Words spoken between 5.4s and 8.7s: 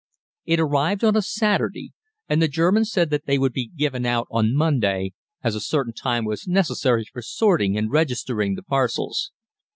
as a certain time was necessary for sorting and registering the